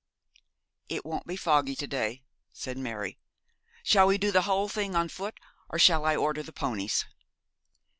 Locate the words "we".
4.07-4.17